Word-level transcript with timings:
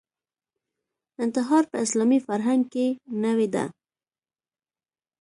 انتحار 1.23 1.63
په 1.71 1.77
اسلامي 1.85 2.19
فرهنګ 2.27 2.61
کې 2.73 2.87
نوې 3.23 3.47
ده 3.55 3.65